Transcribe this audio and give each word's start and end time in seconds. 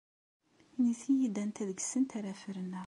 Init-iyi-d 0.75 1.35
anta 1.43 1.63
deg-sent 1.69 2.11
ara 2.17 2.33
ferneɣ. 2.41 2.79